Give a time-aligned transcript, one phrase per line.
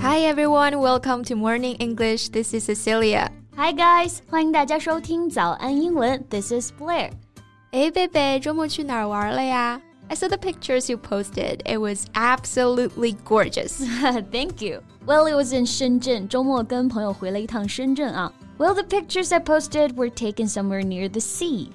[0.00, 2.30] Hi everyone, welcome to Morning English.
[2.30, 3.30] This is Cecilia.
[3.56, 6.24] Hi guys，欢迎大家收听早安英文。
[6.28, 7.10] This is Blair.
[7.70, 9.80] 哎，贝贝，周末去哪儿玩了呀？
[10.08, 11.60] I saw the pictures you posted.
[11.64, 13.82] It was absolutely gorgeous.
[14.30, 14.82] Thank you.
[15.06, 16.28] Well, it was in Shenzhen.
[16.28, 18.32] 周末跟朋友回了一趟深圳啊。
[18.58, 21.70] Well, the pictures I posted were taken somewhere near the sea.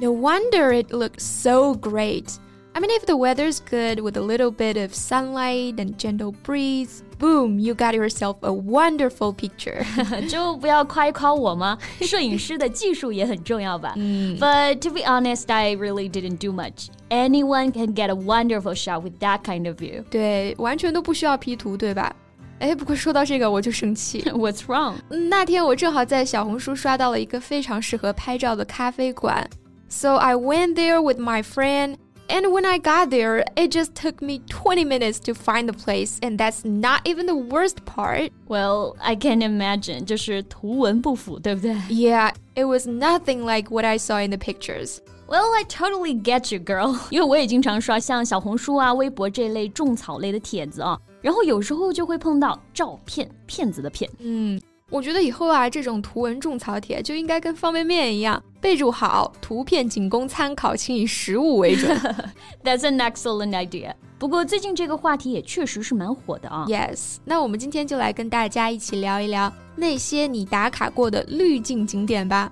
[0.00, 2.38] No wonder it looked so great.
[2.74, 7.04] I mean, if the weather's good with a little bit of sunlight and gentle breeze,
[7.18, 9.84] boom, you got yourself a wonderful picture.
[10.26, 11.76] 就 不要夸一夸我吗？
[12.00, 13.92] 摄影师的技术也很重要吧。
[13.94, 16.86] But to be honest, I really didn't do much.
[17.10, 20.02] Anyone can get a wonderful shot with that kind of view.
[20.10, 22.16] 对，完全都不需要 P 图，对吧？
[22.58, 24.22] 哎，不过说到这个我就生气。
[24.22, 24.94] What's wrong?
[25.28, 29.46] 那天我正好在小红书刷到了一个非常适合拍照的咖啡馆
[29.88, 31.96] ，so I went there with my friend.
[32.28, 36.18] And when I got there, it just took me 20 minutes to find the place,
[36.22, 38.30] and that's not even the worst part.
[38.48, 40.06] Well, I can imagine.
[40.06, 41.74] 就是图文不符，对不对？
[41.90, 45.00] Yeah, it was nothing like what I saw in the pictures.
[45.28, 46.96] Well, I totally get you, girl.
[47.10, 54.10] 因为我也经常刷像小红书啊、微博这类种草类的帖子啊，然后有时候就会碰到照骗骗子的骗。
[54.20, 54.58] 嗯，
[54.89, 61.95] 我觉得以后啊，这种图文种草帖就应该跟方便面一样，备注好，图片仅供参考，请以实物为准。
[62.63, 63.93] That's an excellent idea.
[64.17, 66.65] 不过最近这个话题也确实是蛮火的啊。
[66.67, 72.51] Yes，那我们今天就来跟大家一起聊一聊那些你打卡过的滤镜景点吧。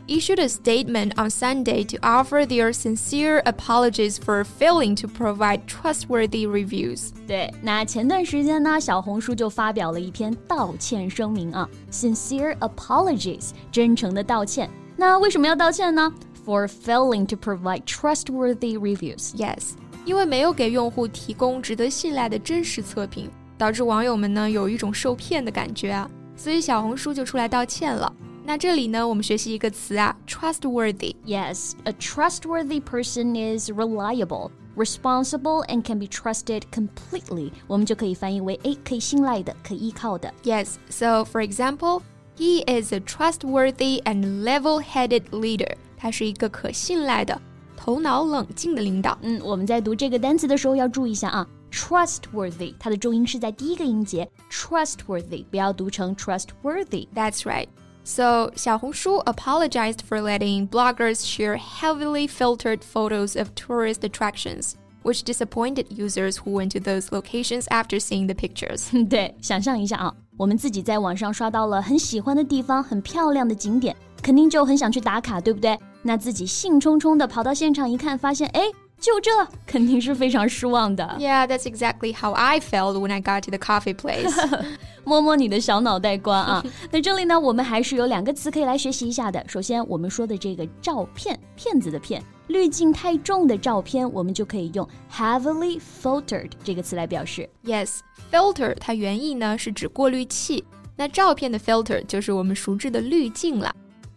[0.10, 6.46] Issued a statement on Sunday to offer their sincere apologies for failing to provide trustworthy
[6.46, 7.10] reviews.
[7.26, 14.70] 对，那前段时间呢，小红书就发表了一篇道歉声明啊，sincere apologies，真诚的道歉。
[14.96, 16.12] 那为什么要道歉呢？
[16.46, 19.34] For failing to provide trustworthy reviews。
[19.34, 19.72] Yes，
[20.04, 23.28] 因为没有给用户提供值得信赖的真实测评，
[23.58, 28.12] 导致网友们呢有一种受骗的感觉啊，所以小红书就出来道歉了。
[28.44, 31.16] 那这里呢，我们学习一个词啊，trustworthy。
[31.24, 37.50] Yes, a trustworthy person is reliable, responsible, and can be trusted completely。
[37.66, 40.32] 我们就可以翻译为诶，可以信赖的，可以依靠的。
[40.44, 42.02] Yes, so for example,
[42.36, 45.74] he is a trustworthy and level-headed leader.
[45.96, 47.40] 他是一个可信赖的、
[47.76, 49.18] 头脑冷静的领导。
[49.22, 51.44] 嗯，我们在读这个单词的时候要注意一下啊。
[51.72, 57.08] Trustworthy，它的重音是在第一个音节，trustworthy 不要读成 trustworthy。
[57.12, 57.66] That's right.
[58.04, 65.86] So, 小红书 apologized for letting bloggers share heavily filtered photos of tourist attractions, which disappointed
[65.90, 68.90] users who went to those locations after seeing the pictures.
[69.08, 75.76] 对，想象一下啊，我们自己在网上刷到了很喜欢的地方、很漂亮的景点，肯定就很想去打卡，对不对？
[76.02, 78.62] 那自己兴冲冲的跑到现场一看，发现哎，
[79.00, 79.30] 就这，
[79.66, 81.16] 肯定是非常失望的。
[81.18, 84.32] yeah, that's exactly how I felt when I got to the coffee place.
[85.04, 86.64] 摸摸你的小脑袋瓜啊！
[86.90, 89.44] 那这里呢，我们还是有两个词可以来学习一下的。
[89.46, 97.48] 首先，我们说的这个照片，骗子的骗，滤镜太重的照片，我们就可以用 heavily filtered 这个词来表示。
[97.64, 97.98] Yes,
[98.32, 100.64] filter 它原意呢是指过滤器，
[100.96, 103.72] 那照片的 filter 就是我们熟知的滤镜啦。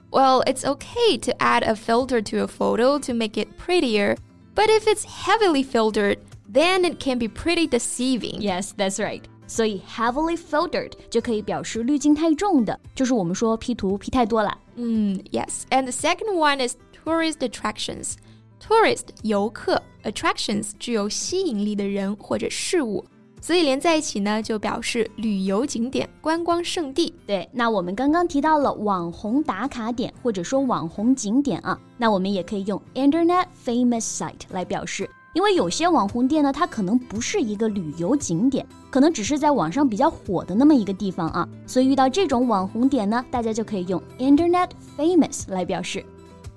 [0.09, 4.18] Well, it's okay to add a filter to a photo to make it prettier,
[4.56, 6.18] but if it's heavily filtered,
[6.52, 8.42] then it can be pretty deceiving.
[8.42, 9.24] Yes, that's right.
[9.47, 14.56] 所以 heavily filtered 就可以表示滤镜太重的，就是我们说 P 图 P 太多了。
[14.78, 18.14] Mm, yes, and the second one is tourist attractions.
[18.59, 23.03] Tourist 游客，attractions 具有吸引力的人或者事物，
[23.45, 27.13] 所以连在一起呢，就表示旅游景点、观光胜地。
[27.27, 35.07] 对，那我们刚刚提到了网红打卡点或者说网红景点啊，那我们也可以用 Internet famous site 来表示。
[35.35, 46.03] 因为有些网红店呢，它可能不是一个旅游景点，可能只是在网上比较火的那么一个地方啊，所以遇到这种网红点呢，大家就可以用 Internet famous 来表示。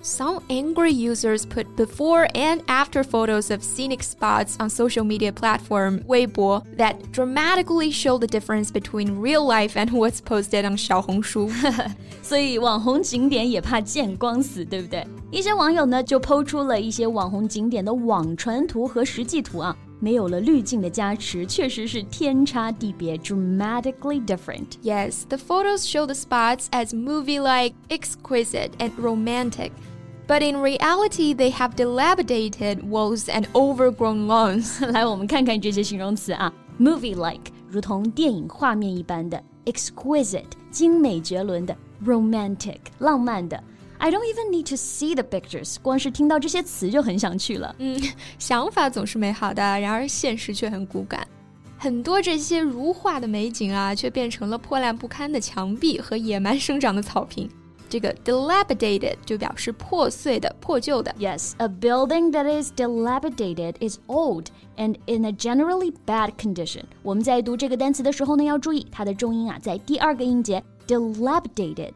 [0.05, 5.99] Some angry users put before and after photos of scenic spots on social media platform
[6.05, 11.49] Weibo that dramatically show the difference between real life and what's posted on 小红书。
[12.21, 15.07] 所以网红景点也怕见光死，对不对？
[15.31, 19.73] 一些网友呢就抛出了一些网红景点的网传图和实际图啊。
[19.99, 24.77] 没有了滤镜的加持，确实是天差地别，dramatically different.
[24.83, 29.71] Yes, the photos show the spots as movie-like, exquisite, and romantic.
[30.27, 34.85] But in reality, they have dilapidated walls and overgrown lawns.
[34.85, 43.61] 来，我们看看这些形容词啊，movie-like 如同电影画面一般的，exquisite 精美绝伦的，romantic 浪漫的。
[43.99, 47.73] I don't even need to see the pictures，光是听到这些词就很想去了。
[47.79, 48.01] 嗯，
[48.37, 51.25] 想法总是美好的，然而现实却很骨感。
[51.77, 57.49] 很多这些如画的美景啊，却变成了破烂不堪的墙壁和野蛮生长的草坪。
[57.89, 61.13] 这个 dilapidated 就表示破碎的、破旧的。
[61.19, 64.47] Yes, a building that is dilapidated is old
[64.77, 66.83] and in a generally bad condition.
[67.03, 71.91] 我们在读这个单词的时候呢，要注意它的重音啊，在第二个音节 dilapidated。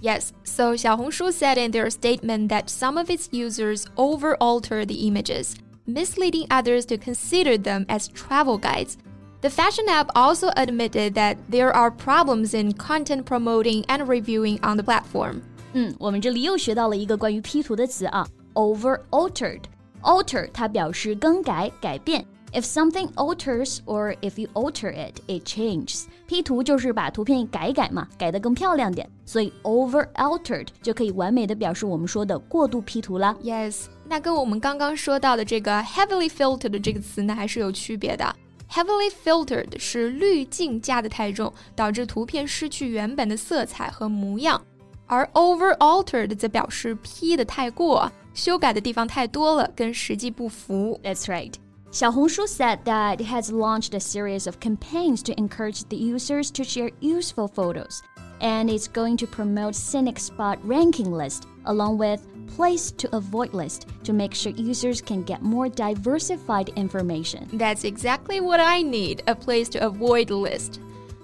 [0.00, 5.06] Yes, so Xiaohongshu said in their statement that some of its users over alter the
[5.06, 5.54] images,
[5.86, 8.96] misleading others to consider them as travel guides.
[9.42, 14.76] The fashion app also admitted that there are problems in content promoting and reviewing on
[14.76, 15.42] the platform.
[15.74, 22.24] 嗯，我们这里又学到了一个关于 P 图的词啊，over altered。alter 它表示更改、改变。
[22.56, 26.04] if something alters or if you alter it, it changes.
[26.26, 33.36] P 图就是把图片改改嘛，改得更漂亮点，所以 over altered 就可以完美的表示我们说的过度 P 图啦。
[33.42, 38.36] Yes，那跟我们刚刚说到的这个 heavily filtered 这个词呢，还是有区别的。
[38.70, 44.58] Heavily filtered 是滤镜加的太重，导致图片失去原本的色彩和模样，
[45.06, 50.98] 而 over altered 则表示 P 的太过，修改的地方太多了，跟实际不符。
[51.02, 51.52] That's right.
[51.90, 56.64] Xiaohongshu said that it has launched a series of campaigns to encourage the users to
[56.64, 58.02] share useful photos,
[58.40, 62.20] and it's going to promote scenic spot ranking list along with
[62.56, 67.46] place to avoid list to make sure users can get more diversified information.
[67.52, 70.80] That's exactly what I need, a place to avoid list.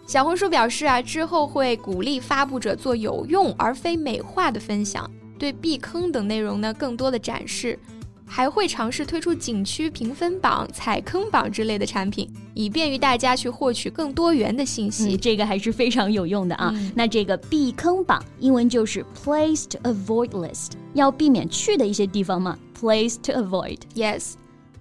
[0.06, 7.78] 小红书表示啊，之后会鼓励发布者做有用而非美化的分享，对避坑等内容呢更多的展示。
[8.25, 15.15] 还会尝试推出景区评分榜、踩坑榜之类的产品，以便于大家去获取更多元的信息。
[15.15, 16.71] 嗯、这个还是非常有用的啊。
[16.73, 22.57] 嗯、那这个避坑榜，英文就是 place to avoid list，要避免去的一些地方嘛。
[22.79, 23.77] Place to avoid.
[23.93, 24.33] Yes.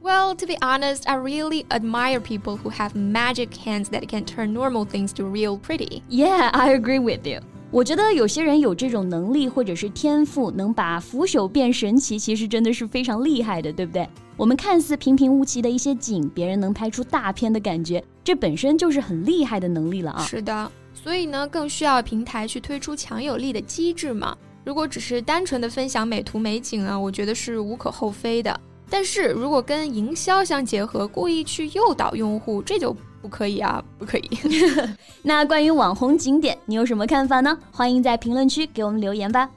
[0.03, 4.53] Well, to be honest, I really admire people who have magic hands that can turn
[4.53, 6.03] normal things to real pretty.
[6.09, 7.41] Yeah, I agree with you.
[7.72, 14.06] 我觉得有些人有这种能力或者是天赋，能把腐朽变神奇，其实真的是非常厉害的，对不对？
[14.36, 20.22] 我们看似平平无奇的一些景，别人能拍出大片的感觉，这本身就是很厉害的能力了啊！
[20.22, 24.36] 是的，所以呢，更需要平台去推出强有力的机制嘛。
[24.66, 28.60] 如果只是单纯的分享美图美景啊，我觉得是无可厚非的。
[28.90, 34.28] 但是如果跟营销相结合，故意去诱导用户，这就不可以啊，不可以。
[35.22, 37.56] 那关于网红景点，你有什么看法呢？
[37.70, 39.48] 欢迎在评论区给我们留言吧。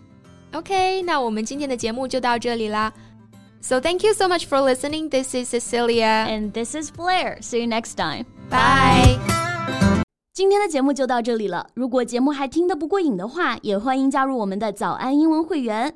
[0.54, 2.94] OK，那我们今天的节目就到这里啦。
[3.62, 5.10] So thank you so much for listening.
[5.10, 7.42] This is Cecilia and this is Blair.
[7.42, 8.26] See you next time.
[8.50, 9.18] Bye.
[10.34, 11.66] 今天的节目就到这里了。
[11.74, 15.96] 如果节目还听得不过瘾的话，也欢迎加入我们的早安英文会员。